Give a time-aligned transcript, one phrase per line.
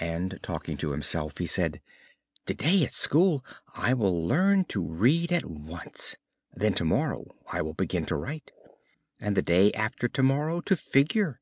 [0.00, 1.80] And, talking to himself, he said:
[2.44, 6.16] "Today at school I will learn to read at once;
[6.52, 8.50] then tomorrow I will begin to write,
[9.20, 11.40] and the day after tomorrow to figure.